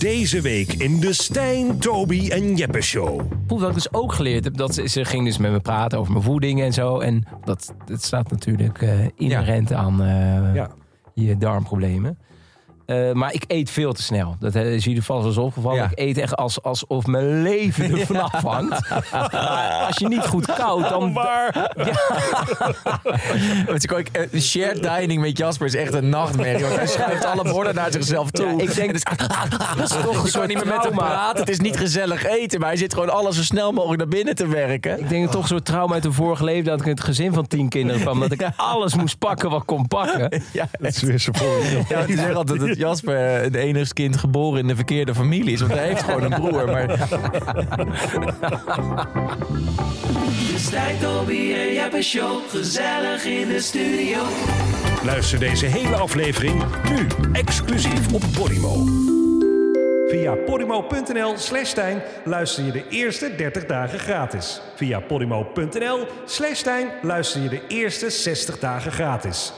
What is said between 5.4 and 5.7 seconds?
me